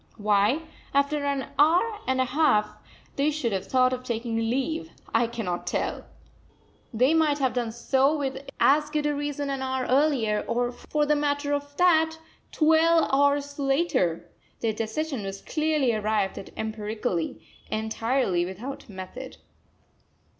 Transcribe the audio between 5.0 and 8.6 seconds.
I cannot tell. They might have done so with